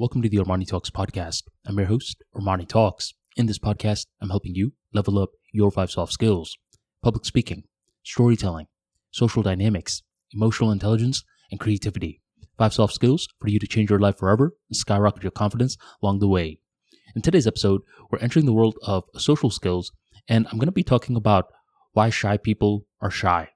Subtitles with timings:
[0.00, 1.42] Welcome to the Armani Talks podcast.
[1.66, 3.12] I'm your host, Armani Talks.
[3.36, 6.56] In this podcast, I'm helping you level up your five soft skills
[7.02, 7.64] public speaking,
[8.02, 8.68] storytelling,
[9.10, 10.02] social dynamics,
[10.32, 12.22] emotional intelligence, and creativity.
[12.56, 16.20] Five soft skills for you to change your life forever and skyrocket your confidence along
[16.20, 16.60] the way.
[17.14, 19.92] In today's episode, we're entering the world of social skills,
[20.26, 21.48] and I'm going to be talking about
[21.92, 23.50] why shy people are shy.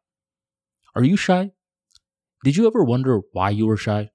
[0.95, 1.53] Are you shy?
[2.45, 4.11] Did you ever wonder why you were shy?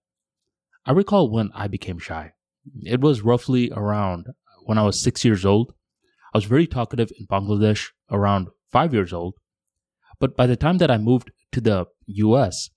[0.85, 2.33] I recall when I became shy.
[2.83, 4.27] It was roughly around
[4.65, 5.73] when I was six years old.
[6.33, 9.35] I was very talkative in Bangladesh around five years old.
[10.19, 12.69] But by the time that I moved to the US,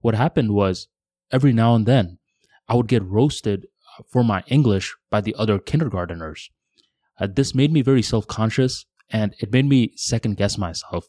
[0.00, 0.88] what happened was
[1.30, 2.18] every now and then
[2.68, 3.66] I would get roasted
[4.08, 6.50] for my English by the other kindergarteners.
[7.18, 11.06] Uh, this made me very self conscious and it made me second guess myself.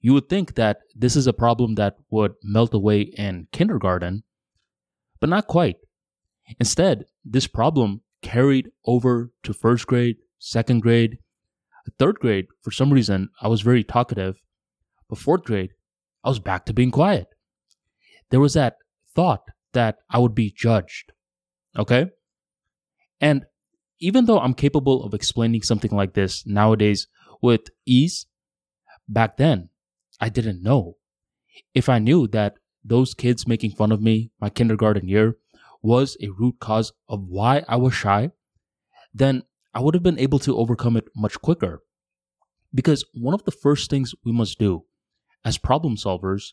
[0.00, 4.22] You would think that this is a problem that would melt away in kindergarten,
[5.20, 5.76] but not quite.
[6.60, 11.18] Instead, this problem carried over to first grade, second grade,
[11.98, 12.46] third grade.
[12.62, 14.36] For some reason, I was very talkative,
[15.08, 15.70] but fourth grade,
[16.24, 17.28] I was back to being quiet.
[18.30, 18.76] There was that
[19.14, 21.12] thought that I would be judged.
[21.78, 22.06] Okay?
[23.20, 23.46] And
[24.00, 27.08] even though I'm capable of explaining something like this nowadays
[27.40, 28.26] with ease,
[29.08, 29.70] back then,
[30.20, 30.96] I didn't know.
[31.74, 32.54] If I knew that
[32.86, 35.36] those kids making fun of me my kindergarten year
[35.82, 38.30] was a root cause of why I was shy,
[39.12, 39.42] then
[39.74, 41.82] I would have been able to overcome it much quicker.
[42.74, 44.84] Because one of the first things we must do
[45.44, 46.52] as problem solvers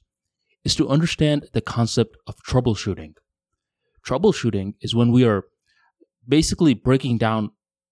[0.63, 3.13] is to understand the concept of troubleshooting.
[4.05, 5.45] Troubleshooting is when we are
[6.27, 7.51] basically breaking down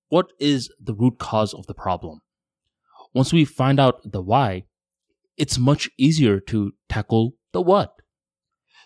[0.09, 2.19] what is the root cause of the problem.
[3.14, 4.64] Once we find out the why,
[5.38, 8.01] it's much easier to tackle the what.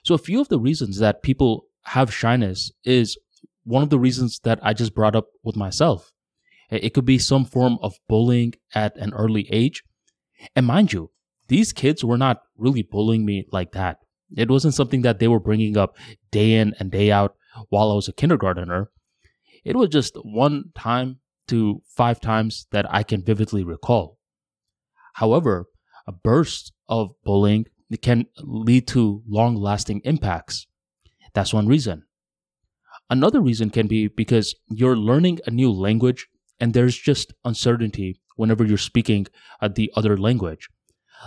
[0.06, 3.18] So a few of the reasons that people have shyness is
[3.64, 6.12] one of the reasons that I just brought up with myself.
[6.70, 9.84] It could be some form of bullying at an early age.
[10.56, 11.10] And mind you,
[11.48, 13.98] these kids were not really bullying me like that.
[14.38, 15.98] It wasn't something that they were bringing up
[16.30, 17.36] day in and day out
[17.70, 18.92] while I was a kindergartner.
[19.64, 24.20] It was just one time to five times that I can vividly recall.
[25.14, 25.66] However,
[26.06, 27.66] a burst of bullying
[28.02, 30.68] can lead to long lasting impacts.
[31.34, 32.04] That's one reason.
[33.10, 36.28] Another reason can be because you're learning a new language
[36.60, 39.28] and there's just uncertainty whenever you're speaking
[39.62, 40.68] uh, the other language.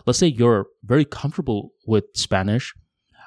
[0.07, 2.75] Let's say you're very comfortable with Spanish,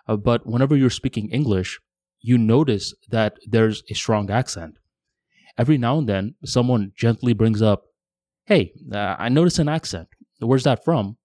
[0.07, 1.79] uh, but whenever you're speaking English,
[2.19, 4.77] you notice that there's a strong accent.
[5.57, 7.83] Every now and then, someone gently brings up,
[8.45, 10.07] Hey, uh, I notice an accent.
[10.39, 11.17] Where's that from?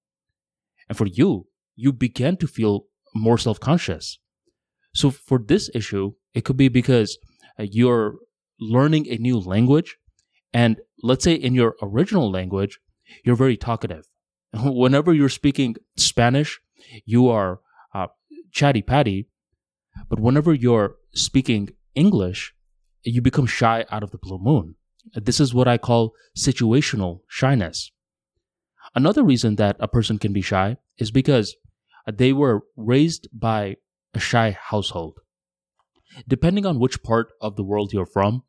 [0.88, 4.18] And for you, you begin to feel more self conscious.
[4.94, 7.18] So for this issue, it could be because
[7.58, 8.16] uh, you're
[8.58, 9.96] learning a new language.
[10.52, 12.80] And let's say in your original language,
[13.24, 14.06] you're very talkative.
[14.54, 16.60] Whenever you're speaking Spanish,
[17.04, 17.60] you are
[17.94, 18.06] uh,
[18.52, 19.28] chatty patty.
[20.08, 22.54] But whenever you're speaking English,
[23.02, 24.74] you become shy out of the blue moon.
[25.14, 27.90] This is what I call situational shyness.
[28.94, 31.56] Another reason that a person can be shy is because
[32.12, 33.76] they were raised by
[34.14, 35.18] a shy household.
[36.26, 38.44] Depending on which part of the world you're from,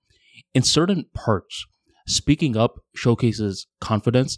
[0.54, 1.66] in certain parts,
[2.06, 4.38] speaking up showcases confidence,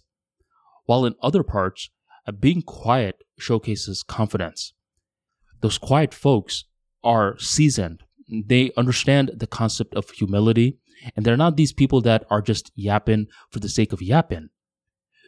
[0.86, 1.90] while in other parts,
[2.26, 4.74] uh, being quiet showcases confidence.
[5.62, 6.66] Those quiet folks
[7.04, 8.04] are seasoned.
[8.28, 10.80] They understand the concept of humility,
[11.16, 14.50] and they're not these people that are just yapping for the sake of yapping.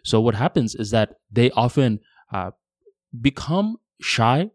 [0.03, 1.99] So what happens is that they often
[2.33, 2.51] uh,
[3.19, 4.51] become shy,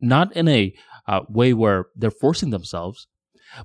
[0.00, 0.74] not in a
[1.06, 3.06] uh, way where they're forcing themselves,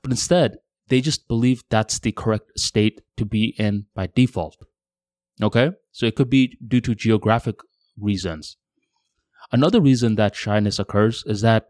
[0.02, 0.58] but instead
[0.88, 4.58] they just believe that's the correct state to be in by default.
[5.42, 5.72] Okay?
[5.92, 7.60] So it could be due to geographic
[7.98, 8.58] reasons.
[9.52, 11.70] Another reason that shyness occurs is that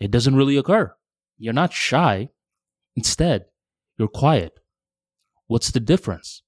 [0.00, 0.94] it doesn't really occur.
[1.36, 2.30] You're not shy.
[2.96, 3.46] Instead,
[3.96, 4.52] you're quiet.
[5.46, 6.42] What's the difference?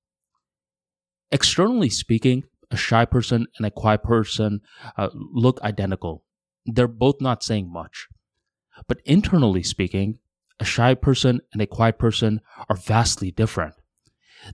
[1.30, 4.60] Externally speaking, a shy person and a quiet person
[4.96, 6.24] uh, look identical.
[6.66, 8.08] They're both not saying much.
[8.86, 10.18] But internally speaking,
[10.58, 13.74] a shy person and a quiet person are vastly different.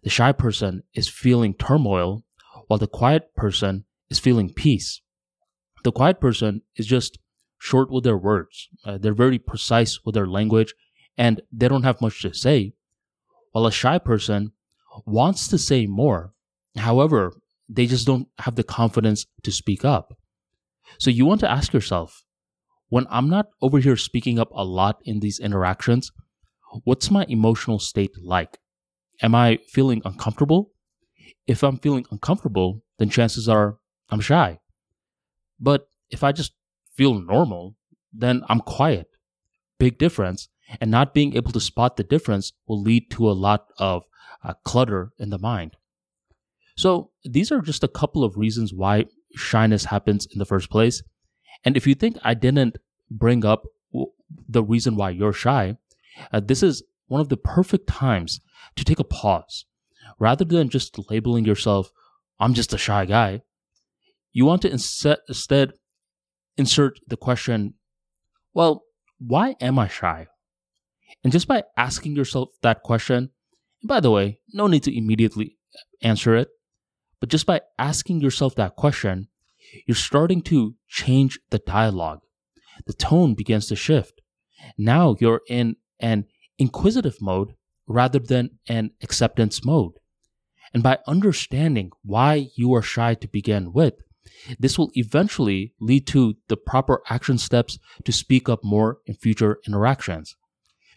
[0.02, 2.24] The shy person is feeling turmoil,
[2.66, 5.00] while the quiet person is feeling peace.
[5.84, 7.18] The quiet person is just
[7.58, 8.68] short with their words.
[8.84, 10.74] Uh, they're very precise with their language
[11.16, 12.72] and they don't have much to say.
[13.52, 14.52] While a shy person
[15.04, 16.34] wants to say more.
[16.76, 17.32] However,
[17.68, 20.16] they just don't have the confidence to speak up.
[20.98, 22.22] So you want to ask yourself
[22.88, 26.12] when I'm not over here speaking up a lot in these interactions,
[26.84, 28.58] what's my emotional state like?
[29.22, 30.72] Am I feeling uncomfortable?
[31.46, 33.78] If I'm feeling uncomfortable, then chances are
[34.10, 34.60] I'm shy.
[35.58, 36.52] But if I just
[36.94, 37.76] feel normal,
[38.12, 39.08] then I'm quiet.
[39.78, 40.48] Big difference.
[40.80, 44.04] And not being able to spot the difference will lead to a lot of
[44.42, 45.76] uh, clutter in the mind.
[46.76, 51.02] So, these are just a couple of reasons why shyness happens in the first place.
[51.64, 52.76] And if you think I didn't
[53.10, 53.64] bring up
[54.48, 55.76] the reason why you're shy,
[56.32, 58.40] uh, this is one of the perfect times
[58.76, 59.64] to take a pause.
[60.18, 61.90] Rather than just labeling yourself,
[62.38, 63.42] I'm just a shy guy,
[64.32, 65.72] you want to instead
[66.56, 67.74] insert the question,
[68.54, 68.84] well,
[69.18, 70.26] why am I shy?
[71.24, 73.30] And just by asking yourself that question,
[73.82, 75.56] by the way, no need to immediately
[76.02, 76.48] answer it,
[77.20, 79.28] but just by asking yourself that question,
[79.86, 82.20] you're starting to change the dialogue.
[82.86, 84.20] The tone begins to shift.
[84.76, 86.26] Now you're in an
[86.58, 87.54] inquisitive mode
[87.86, 89.94] rather than an acceptance mode.
[90.74, 93.94] And by understanding why you are shy to begin with,
[94.58, 99.58] this will eventually lead to the proper action steps to speak up more in future
[99.66, 100.36] interactions.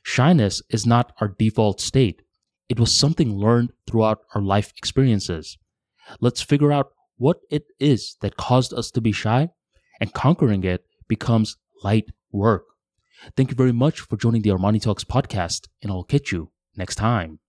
[0.04, 2.24] Shyness is not our default state.
[2.68, 5.58] It was something learned throughout our life experiences.
[6.20, 9.50] Let's figure out what it is that caused us to be shy,
[10.00, 12.66] and conquering it becomes light work.
[13.36, 16.96] Thank you very much for joining the Armani Talks podcast, and I'll catch you next
[16.96, 17.40] time.